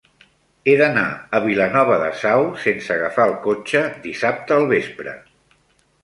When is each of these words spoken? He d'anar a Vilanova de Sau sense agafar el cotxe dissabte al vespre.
He 0.69 0.73
d'anar 0.77 1.01
a 1.39 1.41
Vilanova 1.43 1.97
de 2.03 2.07
Sau 2.21 2.45
sense 2.63 2.91
agafar 2.95 3.27
el 3.31 3.35
cotxe 3.43 3.83
dissabte 4.07 4.57
al 4.57 4.65
vespre. 4.73 5.13